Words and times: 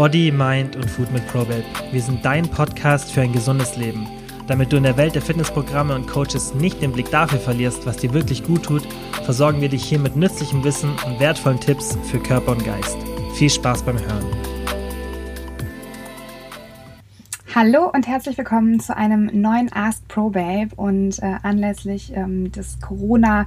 Body, 0.00 0.32
Mind 0.32 0.76
und 0.76 0.90
Food 0.90 1.12
mit 1.12 1.26
ProBabe. 1.26 1.62
Wir 1.92 2.00
sind 2.00 2.24
dein 2.24 2.48
Podcast 2.48 3.12
für 3.12 3.20
ein 3.20 3.34
gesundes 3.34 3.76
Leben. 3.76 4.08
Damit 4.46 4.72
du 4.72 4.78
in 4.78 4.84
der 4.84 4.96
Welt 4.96 5.14
der 5.14 5.20
Fitnessprogramme 5.20 5.94
und 5.94 6.08
Coaches 6.08 6.54
nicht 6.54 6.80
den 6.80 6.92
Blick 6.92 7.10
dafür 7.10 7.38
verlierst, 7.38 7.84
was 7.84 7.98
dir 7.98 8.14
wirklich 8.14 8.42
gut 8.42 8.62
tut, 8.62 8.82
versorgen 9.24 9.60
wir 9.60 9.68
dich 9.68 9.84
hier 9.84 9.98
mit 9.98 10.16
nützlichem 10.16 10.64
Wissen 10.64 10.88
und 11.04 11.20
wertvollen 11.20 11.60
Tipps 11.60 11.98
für 12.04 12.18
Körper 12.18 12.52
und 12.52 12.64
Geist. 12.64 12.96
Viel 13.34 13.50
Spaß 13.50 13.82
beim 13.82 13.98
Hören. 13.98 14.24
Hallo 17.54 17.90
und 17.92 18.08
herzlich 18.08 18.38
willkommen 18.38 18.80
zu 18.80 18.96
einem 18.96 19.26
neuen 19.34 19.70
Ask 19.70 20.08
Pro 20.08 20.30
Babe 20.30 20.70
und 20.76 21.18
äh, 21.18 21.34
anlässlich 21.42 22.10
ähm, 22.14 22.50
des 22.52 22.80
Corona 22.80 23.44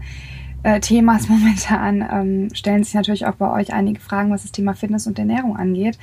äh, 0.64 0.80
Themas 0.80 1.30
momentan 1.30 2.08
ähm, 2.12 2.56
stellen 2.56 2.84
sich 2.84 2.94
natürlich 2.94 3.26
auch 3.26 3.36
bei 3.36 3.52
euch 3.52 3.74
einige 3.74 4.00
Fragen, 4.00 4.32
was 4.32 4.44
das 4.44 4.52
Thema 4.52 4.74
Fitness 4.74 5.08
und 5.08 5.20
Ernährung 5.20 5.56
angeht. 5.58 5.98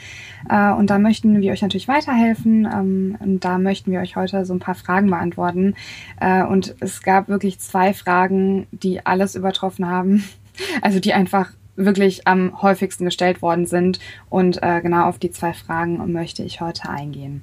Äh, 0.48 0.72
und 0.72 0.90
da 0.90 0.98
möchten 0.98 1.40
wir 1.40 1.52
euch 1.52 1.62
natürlich 1.62 1.88
weiterhelfen. 1.88 2.66
Ähm, 2.66 3.16
und 3.18 3.44
da 3.44 3.58
möchten 3.58 3.90
wir 3.90 4.00
euch 4.00 4.16
heute 4.16 4.44
so 4.44 4.54
ein 4.54 4.60
paar 4.60 4.74
Fragen 4.74 5.10
beantworten. 5.10 5.74
Äh, 6.20 6.44
und 6.44 6.76
es 6.80 7.02
gab 7.02 7.28
wirklich 7.28 7.58
zwei 7.58 7.92
Fragen, 7.94 8.66
die 8.70 9.04
alles 9.04 9.34
übertroffen 9.34 9.88
haben. 9.88 10.24
Also 10.82 11.00
die 11.00 11.14
einfach 11.14 11.52
wirklich 11.76 12.26
am 12.26 12.60
häufigsten 12.60 13.06
gestellt 13.06 13.40
worden 13.40 13.64
sind. 13.64 13.98
Und 14.28 14.62
äh, 14.62 14.80
genau 14.82 15.06
auf 15.06 15.18
die 15.18 15.30
zwei 15.30 15.54
Fragen 15.54 16.12
möchte 16.12 16.42
ich 16.42 16.60
heute 16.60 16.90
eingehen. 16.90 17.42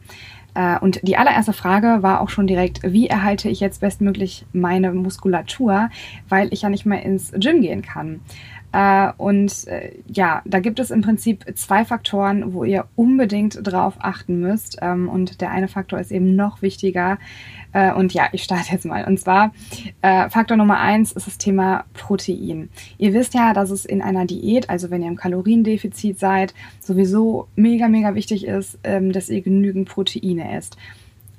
Äh, 0.57 0.79
und 0.79 0.99
die 1.07 1.17
allererste 1.17 1.53
Frage 1.53 1.99
war 2.01 2.19
auch 2.19 2.29
schon 2.29 2.47
direkt, 2.47 2.81
wie 2.83 3.07
erhalte 3.07 3.47
ich 3.47 3.59
jetzt 3.59 3.79
bestmöglich 3.79 4.45
meine 4.53 4.91
Muskulatur, 4.91 5.89
weil 6.29 6.51
ich 6.51 6.63
ja 6.63 6.69
nicht 6.69 6.85
mehr 6.85 7.03
ins 7.03 7.31
Gym 7.31 7.61
gehen 7.61 7.83
kann. 7.83 8.21
Äh, 8.77 9.11
und 9.17 9.67
äh, 9.67 9.93
ja, 10.05 10.43
da 10.45 10.59
gibt 10.59 10.79
es 10.79 10.91
im 10.91 11.01
Prinzip 11.01 11.45
zwei 11.55 11.83
Faktoren, 11.83 12.53
wo 12.53 12.63
ihr 12.63 12.85
unbedingt 12.95 13.59
drauf 13.63 13.95
achten 13.97 14.39
müsst. 14.39 14.77
Ähm, 14.81 15.09
und 15.09 15.41
der 15.41 15.49
eine 15.49 15.67
Faktor 15.67 15.99
ist 15.99 16.11
eben 16.11 16.35
noch 16.35 16.61
wichtiger. 16.61 17.17
Äh, 17.73 17.91
und 17.93 18.13
ja, 18.13 18.29
ich 18.33 18.43
starte 18.43 18.71
jetzt 18.71 18.85
mal. 18.85 19.05
Und 19.05 19.19
zwar 19.19 19.51
Faktor 20.01 20.57
Nummer 20.57 20.79
eins 20.79 21.11
ist 21.11 21.27
das 21.27 21.37
Thema 21.37 21.85
Protein. 21.93 22.69
Ihr 22.97 23.13
wisst 23.13 23.33
ja, 23.33 23.53
dass 23.53 23.71
es 23.71 23.85
in 23.85 24.01
einer 24.01 24.25
Diät, 24.25 24.69
also 24.69 24.91
wenn 24.91 25.01
ihr 25.01 25.07
im 25.07 25.15
Kaloriendefizit 25.15 26.19
seid, 26.19 26.53
sowieso 26.79 27.47
mega, 27.55 27.87
mega 27.87 28.13
wichtig 28.13 28.45
ist, 28.45 28.77
ähm, 28.83 29.11
dass 29.11 29.29
ihr 29.29 29.41
genügend 29.41 29.89
Proteine 29.89 30.55
esst. 30.55 30.77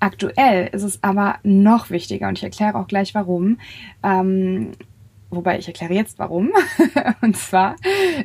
Aktuell 0.01 0.69
ist 0.73 0.83
es 0.83 1.03
aber 1.03 1.37
noch 1.43 1.91
wichtiger 1.91 2.29
und 2.29 2.39
ich 2.39 2.45
erkläre 2.45 2.77
auch 2.77 2.89
gleich 2.89 3.15
warum. 3.15 3.59
Ähm, 4.03 4.73
Wobei 5.31 5.59
ich 5.59 5.69
erkläre 5.69 5.93
jetzt 5.93 6.19
warum. 6.19 6.51
und 7.21 7.37
zwar 7.37 7.77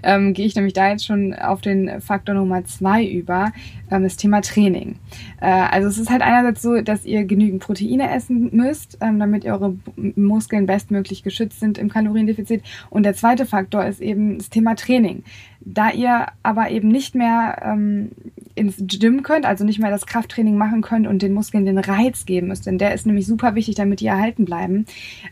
ähm, 0.04 0.34
gehe 0.34 0.46
ich 0.46 0.56
nämlich 0.56 0.74
da 0.74 0.90
jetzt 0.90 1.06
schon 1.06 1.34
auf 1.34 1.60
den 1.60 2.00
Faktor 2.00 2.34
Nummer 2.34 2.64
zwei 2.64 3.06
über, 3.06 3.52
ähm, 3.92 4.04
das 4.04 4.16
Thema 4.16 4.42
Training. 4.42 4.96
Äh, 5.42 5.48
also 5.48 5.90
es 5.90 5.98
ist 5.98 6.10
halt 6.10 6.22
einerseits 6.22 6.62
so, 6.62 6.82
dass 6.82 7.04
ihr 7.04 7.26
genügend 7.26 7.62
Proteine 7.62 8.10
essen 8.10 8.50
müsst, 8.54 8.98
ähm, 9.02 9.20
damit 9.20 9.46
eure 9.46 9.76
Muskeln 9.98 10.66
bestmöglich 10.66 11.24
geschützt 11.24 11.60
sind 11.60 11.78
im 11.78 11.90
Kaloriendefizit. 11.90 12.64
Und 12.90 13.04
der 13.04 13.16
zweite 13.16 13.46
Faktor 13.46 13.84
ist 13.84 14.00
eben 14.00 14.38
das 14.38 14.50
Thema 14.50 14.76
Training. 14.76 15.24
Da 15.60 15.92
ihr 15.92 16.28
aber 16.42 16.70
eben 16.72 16.88
nicht 16.88 17.16
mehr 17.16 17.62
ähm, 17.64 18.12
ins 18.56 18.76
Gym 18.78 19.24
könnt, 19.24 19.46
also 19.46 19.64
nicht 19.64 19.80
mehr 19.80 19.92
das 19.92 20.06
Krafttraining 20.06 20.58
machen 20.58 20.82
könnt 20.82 21.08
und 21.08 21.22
den 21.22 21.34
Muskeln 21.34 21.66
den 21.66 21.78
Reiz 21.78 22.26
geben 22.26 22.48
müsst, 22.48 22.66
denn 22.66 22.78
der 22.78 22.94
ist 22.94 23.06
nämlich 23.06 23.26
super 23.26 23.56
wichtig, 23.56 23.76
damit 23.76 24.00
die 24.00 24.08
erhalten 24.08 24.46
bleiben, 24.46 24.86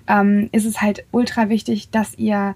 ähm, 0.08 0.50
ist 0.52 0.66
es 0.66 0.82
halt 0.82 1.06
ultra 1.12 1.50
wichtig, 1.50 1.90
dass 1.92 2.18
ihr 2.18 2.56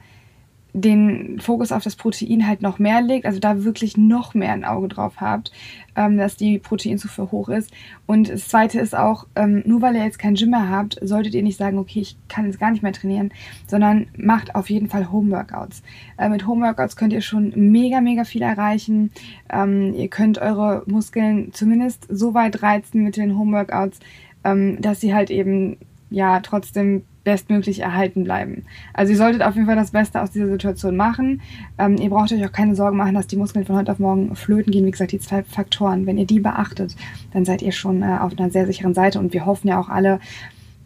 den 0.75 1.39
Fokus 1.39 1.71
auf 1.71 1.83
das 1.83 1.95
Protein 1.95 2.45
halt 2.45 2.61
noch 2.61 2.79
mehr 2.79 3.01
legt, 3.01 3.25
also 3.25 3.39
da 3.39 3.63
wirklich 3.63 3.95
noch 3.95 4.33
mehr 4.33 4.51
ein 4.51 4.65
Auge 4.65 4.89
drauf 4.89 5.21
habt, 5.21 5.53
ähm, 5.95 6.17
dass 6.17 6.35
die 6.35 6.59
Proteinzufuhr 6.59 7.31
hoch 7.31 7.47
ist. 7.47 7.71
Und 8.05 8.29
das 8.29 8.49
zweite 8.49 8.81
ist 8.81 8.93
auch, 8.93 9.25
ähm, 9.37 9.63
nur 9.65 9.81
weil 9.81 9.95
ihr 9.95 10.03
jetzt 10.03 10.19
kein 10.19 10.35
Gym 10.35 10.49
mehr 10.49 10.69
habt, 10.69 10.99
solltet 11.01 11.33
ihr 11.33 11.43
nicht 11.43 11.57
sagen, 11.57 11.77
okay, 11.77 12.01
ich 12.01 12.17
kann 12.27 12.45
jetzt 12.45 12.59
gar 12.59 12.71
nicht 12.71 12.83
mehr 12.83 12.91
trainieren, 12.91 13.31
sondern 13.67 14.07
macht 14.17 14.53
auf 14.53 14.69
jeden 14.69 14.89
Fall 14.89 15.13
Homeworkouts. 15.13 15.81
Äh, 16.17 16.27
mit 16.27 16.45
Homeworkouts 16.45 16.97
könnt 16.97 17.13
ihr 17.13 17.21
schon 17.21 17.53
mega, 17.55 18.01
mega 18.01 18.25
viel 18.25 18.41
erreichen. 18.41 19.11
Ähm, 19.49 19.93
ihr 19.93 20.09
könnt 20.09 20.39
eure 20.39 20.83
Muskeln 20.87 21.53
zumindest 21.53 22.05
so 22.09 22.33
weit 22.33 22.61
reizen 22.61 23.01
mit 23.01 23.15
den 23.15 23.37
Homeworkouts, 23.37 23.99
ähm, 24.43 24.81
dass 24.81 24.99
sie 24.99 25.13
halt 25.13 25.31
eben 25.31 25.77
ja 26.09 26.41
trotzdem 26.41 27.03
bestmöglich 27.25 27.81
erhalten 27.81 28.23
bleiben. 28.23 28.63
Also 28.93 29.11
ihr 29.11 29.17
solltet 29.17 29.41
auf 29.41 29.55
jeden 29.55 29.67
Fall 29.67 29.75
das 29.75 29.91
Beste 29.91 30.21
aus 30.21 30.31
dieser 30.31 30.47
Situation 30.47 30.95
machen. 30.95 31.41
Ähm, 31.77 31.97
ihr 31.97 32.09
braucht 32.09 32.31
euch 32.31 32.45
auch 32.45 32.51
keine 32.53 32.75
Sorgen 32.75 32.95
machen, 32.95 33.15
dass 33.15 33.27
die 33.27 33.35
Muskeln 33.35 33.65
von 33.65 33.75
heute 33.75 33.91
auf 33.91 33.99
morgen 33.99 34.33
flöten 34.37 34.71
gehen. 34.71 34.85
Wie 34.85 34.91
gesagt, 34.91 35.11
die 35.11 35.19
zwei 35.19 35.43
Faktoren, 35.43 36.05
wenn 36.05 36.17
ihr 36.17 36.25
die 36.25 36.39
beachtet, 36.39 36.95
dann 37.33 37.43
seid 37.43 37.61
ihr 37.61 37.73
schon 37.73 38.01
äh, 38.01 38.17
auf 38.21 38.37
einer 38.37 38.49
sehr 38.49 38.65
sicheren 38.65 38.93
Seite. 38.93 39.19
Und 39.19 39.33
wir 39.33 39.45
hoffen 39.45 39.67
ja 39.67 39.77
auch 39.77 39.89
alle, 39.89 40.21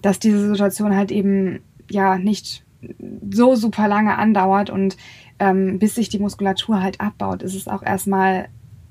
dass 0.01 0.17
diese 0.17 0.47
Situation 0.47 0.95
halt 0.95 1.11
eben 1.11 1.59
ja 1.91 2.17
nicht 2.17 2.63
so 3.29 3.55
super 3.55 3.88
lange 3.88 4.17
andauert 4.17 4.69
und 4.69 4.97
ähm, 5.39 5.79
bis 5.79 5.95
sich 5.95 6.09
die 6.09 6.19
Muskulatur 6.19 6.81
halt 6.81 7.01
abbaut, 7.01 7.44
ist 7.44 7.55
es 7.55 7.67
auch 7.67 7.83
erstmal 7.83 8.47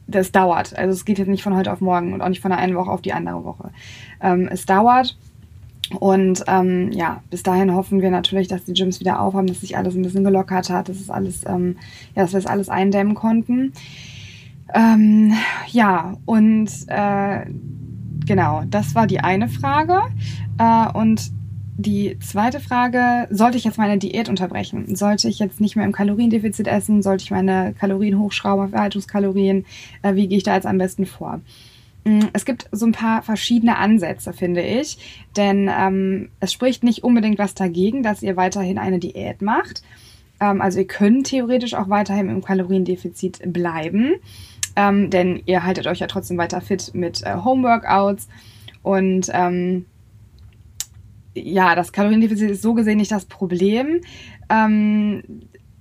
das 0.06 0.32
dauert. 0.32 0.76
Also 0.76 0.92
es 0.92 1.04
geht 1.04 1.18
jetzt 1.18 1.28
nicht 1.28 1.42
von 1.42 1.56
heute 1.56 1.72
auf 1.72 1.80
morgen 1.80 2.12
und 2.12 2.22
auch 2.22 2.28
nicht 2.28 2.40
von 2.40 2.50
der 2.50 2.58
einen 2.58 2.74
Woche 2.74 2.90
auf 2.90 3.02
die 3.02 3.12
andere 3.12 3.44
Woche. 3.44 3.70
Ähm, 4.20 4.48
es 4.50 4.66
dauert 4.66 5.16
und 5.98 6.44
ähm, 6.46 6.92
ja, 6.92 7.22
bis 7.30 7.42
dahin 7.42 7.74
hoffen 7.74 8.02
wir 8.02 8.10
natürlich, 8.10 8.48
dass 8.48 8.64
die 8.64 8.74
Gyms 8.74 9.00
wieder 9.00 9.20
aufhaben, 9.20 9.46
dass 9.46 9.60
sich 9.60 9.76
alles 9.76 9.94
ein 9.94 10.02
bisschen 10.02 10.24
gelockert 10.24 10.70
hat, 10.70 10.88
dass 10.88 11.00
es 11.00 11.10
alles, 11.10 11.44
ähm, 11.46 11.76
ja, 12.14 12.22
dass 12.22 12.32
wir 12.32 12.38
es 12.38 12.46
alles 12.46 12.68
eindämmen 12.68 13.14
konnten. 13.14 13.72
Ähm, 14.74 15.32
ja, 15.68 16.16
und 16.26 16.70
äh, 16.88 17.46
genau, 18.26 18.64
das 18.68 18.94
war 18.94 19.06
die 19.06 19.20
eine 19.20 19.48
Frage. 19.48 20.02
Äh, 20.58 20.92
und 20.92 21.32
die 21.78 22.18
zweite 22.18 22.60
Frage, 22.60 23.28
sollte 23.30 23.56
ich 23.56 23.64
jetzt 23.64 23.78
meine 23.78 23.98
Diät 23.98 24.28
unterbrechen? 24.28 24.94
Sollte 24.96 25.28
ich 25.28 25.38
jetzt 25.38 25.60
nicht 25.60 25.76
mehr 25.76 25.86
im 25.86 25.92
Kaloriendefizit 25.92 26.66
essen? 26.66 27.02
Sollte 27.02 27.22
ich 27.22 27.30
meine 27.30 27.72
Kalorien 27.78 28.18
hochschrauben 28.18 28.66
auf 28.66 28.72
Erhaltungskalorien? 28.72 29.64
Äh, 30.02 30.16
wie 30.16 30.28
gehe 30.28 30.38
ich 30.38 30.44
da 30.44 30.54
jetzt 30.54 30.66
am 30.66 30.76
besten 30.76 31.06
vor? 31.06 31.40
Mm, 32.08 32.28
es 32.32 32.44
gibt 32.46 32.68
so 32.72 32.86
ein 32.86 32.92
paar 32.92 33.22
verschiedene 33.22 33.76
Ansätze, 33.76 34.32
finde 34.32 34.62
ich. 34.62 35.26
Denn 35.36 35.70
ähm, 35.70 36.30
es 36.40 36.52
spricht 36.52 36.82
nicht 36.82 37.04
unbedingt 37.04 37.38
was 37.38 37.54
dagegen, 37.54 38.02
dass 38.02 38.22
ihr 38.22 38.36
weiterhin 38.36 38.78
eine 38.78 38.98
Diät 38.98 39.42
macht. 39.42 39.82
Ähm, 40.40 40.62
also 40.62 40.78
ihr 40.78 40.86
könnt 40.86 41.26
theoretisch 41.26 41.74
auch 41.74 41.88
weiterhin 41.90 42.30
im 42.30 42.42
Kaloriendefizit 42.42 43.52
bleiben. 43.52 44.14
Ähm, 44.74 45.10
denn 45.10 45.42
ihr 45.44 45.64
haltet 45.64 45.86
euch 45.86 45.98
ja 45.98 46.06
trotzdem 46.06 46.38
weiter 46.38 46.60
fit 46.60 46.92
mit 46.94 47.22
äh, 47.24 47.36
Homeworkouts. 47.44 48.28
Und 48.82 49.28
ähm, 49.32 49.84
ja, 51.34 51.74
das 51.74 51.92
Kaloriendefizit 51.92 52.50
ist 52.52 52.62
so 52.62 52.72
gesehen 52.72 52.98
nicht 52.98 53.12
das 53.12 53.26
Problem. 53.26 54.00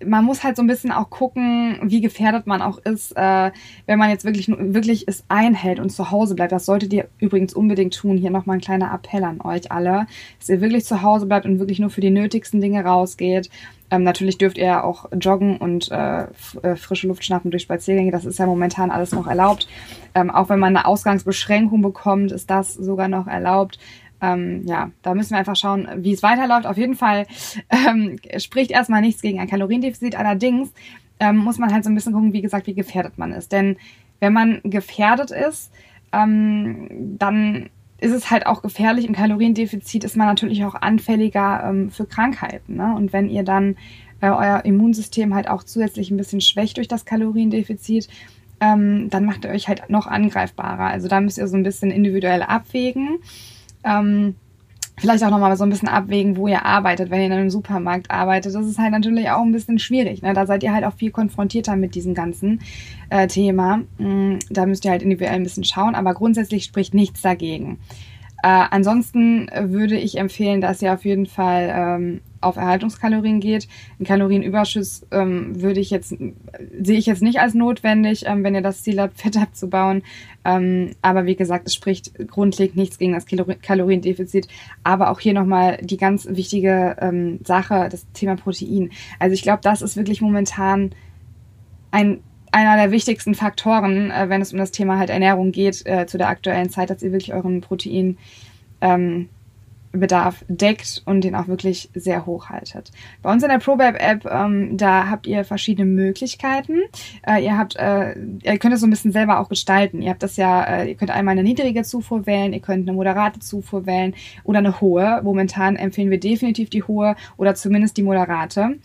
Man 0.05 0.25
muss 0.25 0.43
halt 0.43 0.55
so 0.55 0.61
ein 0.61 0.67
bisschen 0.67 0.91
auch 0.91 1.09
gucken, 1.09 1.79
wie 1.83 2.01
gefährdet 2.01 2.45
man 2.45 2.61
auch 2.61 2.77
ist, 2.77 3.13
äh, 3.15 3.51
wenn 3.85 3.99
man 3.99 4.09
jetzt 4.09 4.25
wirklich 4.25 4.47
wirklich 4.47 5.07
es 5.07 5.23
einhält 5.27 5.79
und 5.79 5.89
zu 5.89 6.11
Hause 6.11 6.35
bleibt. 6.35 6.51
Das 6.51 6.65
solltet 6.65 6.93
ihr 6.93 7.07
übrigens 7.19 7.53
unbedingt 7.53 7.95
tun. 7.95 8.17
Hier 8.17 8.29
nochmal 8.29 8.57
ein 8.57 8.61
kleiner 8.61 8.93
Appell 8.93 9.23
an 9.23 9.41
euch 9.41 9.71
alle, 9.71 10.07
dass 10.39 10.49
ihr 10.49 10.61
wirklich 10.61 10.85
zu 10.85 11.01
Hause 11.01 11.25
bleibt 11.25 11.45
und 11.45 11.59
wirklich 11.59 11.79
nur 11.79 11.89
für 11.89 12.01
die 12.01 12.11
nötigsten 12.11 12.61
Dinge 12.61 12.83
rausgeht. 12.83 13.49
Ähm, 13.89 14.03
natürlich 14.03 14.37
dürft 14.37 14.57
ihr 14.57 14.83
auch 14.83 15.05
joggen 15.19 15.57
und 15.57 15.89
äh, 15.91 16.23
äh 16.61 16.75
frische 16.75 17.07
Luft 17.07 17.23
schnappen 17.23 17.51
durch 17.51 17.63
Spaziergänge. 17.63 18.11
Das 18.11 18.25
ist 18.25 18.37
ja 18.37 18.45
momentan 18.45 18.91
alles 18.91 19.13
noch 19.13 19.27
erlaubt. 19.27 19.67
Ähm, 20.13 20.29
auch 20.29 20.49
wenn 20.49 20.59
man 20.59 20.75
eine 20.75 20.85
Ausgangsbeschränkung 20.85 21.81
bekommt, 21.81 22.31
ist 22.31 22.49
das 22.49 22.73
sogar 22.73 23.07
noch 23.07 23.27
erlaubt 23.27 23.79
ähm, 24.21 24.63
ja, 24.65 24.91
da 25.01 25.13
müssen 25.13 25.31
wir 25.31 25.37
einfach 25.37 25.55
schauen, 25.55 25.87
wie 25.97 26.13
es 26.13 26.23
weiterläuft. 26.23 26.65
Auf 26.65 26.77
jeden 26.77 26.95
Fall 26.95 27.27
ähm, 27.69 28.17
spricht 28.37 28.71
erstmal 28.71 29.01
nichts 29.01 29.21
gegen 29.21 29.39
ein 29.39 29.49
Kaloriendefizit. 29.49 30.15
Allerdings 30.15 30.73
ähm, 31.19 31.37
muss 31.37 31.57
man 31.57 31.73
halt 31.73 31.83
so 31.83 31.89
ein 31.89 31.95
bisschen 31.95 32.13
gucken, 32.13 32.33
wie 32.33 32.41
gesagt, 32.41 32.67
wie 32.67 32.73
gefährdet 32.73 33.17
man 33.17 33.31
ist. 33.31 33.51
Denn 33.51 33.77
wenn 34.19 34.33
man 34.33 34.61
gefährdet 34.63 35.31
ist, 35.31 35.71
ähm, 36.11 37.15
dann 37.17 37.69
ist 37.99 38.13
es 38.13 38.29
halt 38.29 38.45
auch 38.45 38.61
gefährlich. 38.61 39.07
Im 39.07 39.15
Kaloriendefizit 39.15 40.03
ist 40.03 40.15
man 40.15 40.27
natürlich 40.27 40.63
auch 40.65 40.75
anfälliger 40.75 41.63
ähm, 41.65 41.89
für 41.89 42.05
Krankheiten. 42.05 42.75
Ne? 42.75 42.93
Und 42.95 43.13
wenn 43.13 43.29
ihr 43.29 43.43
dann 43.43 43.75
äh, 44.21 44.29
euer 44.29 44.65
Immunsystem 44.65 45.33
halt 45.33 45.47
auch 45.47 45.63
zusätzlich 45.63 46.11
ein 46.11 46.17
bisschen 46.17 46.41
schwächt 46.41 46.77
durch 46.77 46.87
das 46.87 47.05
Kaloriendefizit, 47.05 48.07
ähm, 48.59 49.09
dann 49.09 49.25
macht 49.25 49.45
ihr 49.45 49.51
euch 49.51 49.67
halt 49.67 49.89
noch 49.89 50.07
angreifbarer. 50.07 50.85
Also 50.85 51.07
da 51.07 51.21
müsst 51.21 51.37
ihr 51.37 51.47
so 51.47 51.57
ein 51.57 51.63
bisschen 51.63 51.91
individuell 51.91 52.43
abwägen. 52.43 53.19
Ähm, 53.87 54.35
vielleicht 54.99 55.23
auch 55.23 55.29
nochmal 55.29 55.55
so 55.55 55.63
ein 55.63 55.69
bisschen 55.69 55.87
abwägen, 55.87 56.37
wo 56.37 56.47
ihr 56.47 56.65
arbeitet, 56.65 57.09
wenn 57.09 57.19
ihr 57.19 57.27
in 57.27 57.33
einem 57.33 57.49
Supermarkt 57.49 58.09
arbeitet. 58.09 58.55
Das 58.55 58.65
ist 58.65 58.79
halt 58.79 58.91
natürlich 58.91 59.29
auch 59.29 59.43
ein 59.43 59.51
bisschen 59.51 59.79
schwierig. 59.79 60.21
Ne? 60.21 60.33
Da 60.33 60.45
seid 60.45 60.63
ihr 60.63 60.73
halt 60.73 60.85
auch 60.85 60.93
viel 60.93 61.11
konfrontierter 61.11 61.75
mit 61.75 61.93
diesem 61.95 62.13
ganzen 62.13 62.61
äh, 63.09 63.27
Thema. 63.27 63.81
Mm, 63.99 64.37
da 64.49 64.65
müsst 64.65 64.85
ihr 64.85 64.91
halt 64.91 65.03
individuell 65.03 65.35
ein 65.35 65.43
bisschen 65.43 65.63
schauen, 65.63 65.95
aber 65.95 66.13
grundsätzlich 66.13 66.63
spricht 66.63 66.93
nichts 66.93 67.21
dagegen. 67.21 67.79
Äh, 68.43 68.65
ansonsten 68.69 69.49
würde 69.59 69.97
ich 69.97 70.17
empfehlen, 70.17 70.61
dass 70.61 70.81
ihr 70.81 70.93
auf 70.93 71.05
jeden 71.05 71.25
Fall 71.25 71.73
ähm, 71.75 72.21
auf 72.39 72.55
Erhaltungskalorien 72.55 73.39
geht. 73.39 73.67
Ein 73.99 74.05
Kalorienüberschuss 74.05 75.07
ähm, 75.11 75.61
würde 75.61 75.79
ich 75.79 75.89
jetzt, 75.89 76.09
sehe 76.09 76.97
ich 76.97 77.07
jetzt 77.07 77.23
nicht 77.23 77.39
als 77.39 77.55
notwendig, 77.55 78.25
ähm, 78.25 78.43
wenn 78.43 78.53
ihr 78.53 78.61
das 78.61 78.83
Ziel 78.83 79.01
habt, 79.01 79.17
Fett 79.21 79.37
abzubauen. 79.37 80.03
Ähm, 80.45 80.91
aber 81.01 81.25
wie 81.25 81.35
gesagt, 81.35 81.67
es 81.67 81.73
spricht 81.73 82.27
grundlegend 82.27 82.77
nichts 82.77 82.97
gegen 82.97 83.13
das 83.13 83.25
Kaloriendefizit. 83.25 84.47
Aber 84.83 85.09
auch 85.09 85.19
hier 85.19 85.33
nochmal 85.33 85.79
die 85.81 85.97
ganz 85.97 86.27
wichtige 86.29 86.95
ähm, 86.99 87.39
Sache, 87.43 87.89
das 87.89 88.05
Thema 88.13 88.35
Protein. 88.35 88.91
Also 89.19 89.33
ich 89.33 89.41
glaube, 89.41 89.61
das 89.63 89.81
ist 89.81 89.97
wirklich 89.97 90.21
momentan 90.21 90.91
ein 91.91 92.19
einer 92.57 92.75
der 92.75 92.91
wichtigsten 92.91 93.35
Faktoren, 93.35 94.09
äh, 94.09 94.29
wenn 94.29 94.41
es 94.41 94.51
um 94.51 94.57
das 94.57 94.71
Thema 94.71 94.97
halt 94.97 95.11
Ernährung 95.11 95.51
geht, 95.51 95.85
äh, 95.85 96.07
zu 96.07 96.17
der 96.17 96.27
aktuellen 96.27 96.71
Zeit, 96.71 96.89
dass 96.89 97.03
ihr 97.03 97.11
wirklich 97.11 97.33
euren 97.33 97.61
Protein 97.61 98.17
ähm, 98.81 99.29
deckt 100.47 101.01
und 101.05 101.23
den 101.23 101.35
auch 101.35 101.47
wirklich 101.47 101.89
sehr 101.93 102.25
hoch 102.25 102.49
haltet. 102.49 102.91
Bei 103.21 103.31
uns 103.31 103.41
in 103.43 103.49
der 103.49 103.59
ProBab-App, 103.59 104.25
ähm, 104.25 104.77
da 104.77 105.09
habt 105.09 105.27
ihr 105.27 105.43
verschiedene 105.43 105.85
Möglichkeiten. 105.89 106.81
Äh, 107.25 107.43
ihr 107.43 107.57
habt, 107.57 107.75
äh, 107.77 108.15
ihr 108.43 108.57
könnt 108.57 108.73
es 108.73 108.81
so 108.81 108.87
ein 108.87 108.89
bisschen 108.89 109.11
selber 109.11 109.39
auch 109.39 109.49
gestalten. 109.49 110.01
Ihr 110.01 110.09
habt 110.09 110.23
das 110.23 110.37
ja, 110.37 110.63
äh, 110.63 110.89
ihr 110.89 110.95
könnt 110.95 111.11
einmal 111.11 111.33
eine 111.33 111.43
niedrige 111.43 111.83
Zufuhr 111.83 112.25
wählen, 112.25 112.53
ihr 112.53 112.59
könnt 112.59 112.87
eine 112.87 112.95
moderate 112.95 113.39
Zufuhr 113.39 113.85
wählen 113.85 114.13
oder 114.43 114.59
eine 114.59 114.81
hohe. 114.81 115.21
Momentan 115.23 115.75
empfehlen 115.75 116.11
wir 116.11 116.19
definitiv 116.19 116.69
die 116.69 116.83
hohe 116.83 117.15
oder 117.37 117.55
zumindest 117.55 117.97
die 117.97 118.03
moderate. 118.03 118.77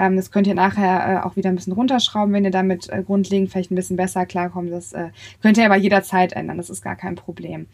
Ähm, 0.00 0.16
das 0.16 0.30
könnt 0.30 0.46
ihr 0.46 0.54
nachher 0.54 1.20
äh, 1.22 1.26
auch 1.26 1.36
wieder 1.36 1.50
ein 1.50 1.56
bisschen 1.56 1.74
runterschrauben, 1.74 2.32
wenn 2.32 2.44
ihr 2.44 2.50
damit 2.50 2.88
äh, 2.88 3.02
grundlegend 3.02 3.50
vielleicht 3.50 3.70
ein 3.70 3.76
bisschen 3.76 3.98
besser 3.98 4.24
klarkommt. 4.24 4.72
Das 4.72 4.94
äh, 4.94 5.10
könnt 5.42 5.58
ihr 5.58 5.66
aber 5.66 5.76
jederzeit 5.76 6.32
ändern. 6.32 6.56
Das 6.56 6.70
ist 6.70 6.82
gar 6.82 6.96
kein 6.96 7.16
Problem. 7.16 7.66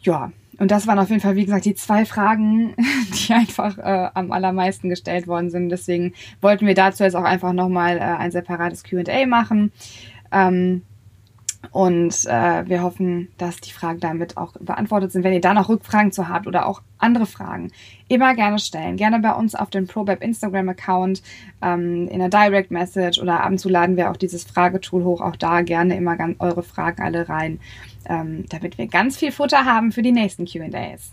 Ja, 0.00 0.32
und 0.58 0.72
das 0.72 0.88
waren 0.88 0.98
auf 0.98 1.08
jeden 1.08 1.20
Fall, 1.20 1.36
wie 1.36 1.44
gesagt, 1.44 1.66
die 1.66 1.74
zwei 1.76 2.04
Fragen, 2.04 2.74
die 3.28 3.32
einfach 3.32 3.78
äh, 3.78 4.10
am 4.12 4.32
allermeisten 4.32 4.88
gestellt 4.88 5.28
worden 5.28 5.50
sind. 5.50 5.68
Deswegen 5.68 6.14
wollten 6.40 6.66
wir 6.66 6.74
dazu 6.74 7.04
jetzt 7.04 7.14
auch 7.14 7.24
einfach 7.24 7.52
nochmal 7.52 7.98
äh, 7.98 8.00
ein 8.00 8.32
separates 8.32 8.82
QA 8.82 9.26
machen. 9.26 9.70
Ähm, 10.32 10.82
und 11.72 12.26
äh, 12.26 12.68
wir 12.68 12.82
hoffen, 12.82 13.28
dass 13.38 13.60
die 13.60 13.72
Fragen 13.72 14.00
damit 14.00 14.36
auch 14.36 14.54
beantwortet 14.58 15.12
sind. 15.12 15.24
Wenn 15.24 15.34
ihr 15.34 15.40
da 15.40 15.54
noch 15.54 15.68
Rückfragen 15.68 16.10
zu 16.10 16.28
habt 16.28 16.46
oder 16.46 16.66
auch 16.66 16.82
andere 16.98 17.26
Fragen, 17.26 17.70
immer 18.08 18.34
gerne 18.34 18.58
stellen. 18.58 18.96
Gerne 18.96 19.20
bei 19.20 19.32
uns 19.32 19.54
auf 19.54 19.70
dem 19.70 19.86
ProBab 19.86 20.22
Instagram-Account, 20.22 21.22
ähm, 21.62 22.08
in 22.08 22.18
der 22.18 22.28
Direct 22.28 22.70
Message 22.70 23.20
oder 23.20 23.42
ab 23.42 23.50
und 23.50 23.58
zu 23.58 23.68
laden 23.68 23.96
wir 23.96 24.10
auch 24.10 24.16
dieses 24.16 24.44
Fragetool 24.44 25.04
hoch. 25.04 25.20
Auch 25.20 25.36
da 25.36 25.60
gerne 25.62 25.96
immer 25.96 26.16
eure 26.38 26.62
Fragen 26.62 27.02
alle 27.02 27.28
rein, 27.28 27.60
ähm, 28.06 28.46
damit 28.48 28.78
wir 28.78 28.86
ganz 28.86 29.16
viel 29.16 29.30
Futter 29.30 29.64
haben 29.64 29.92
für 29.92 30.02
die 30.02 30.12
nächsten 30.12 30.46
QAs. 30.46 31.12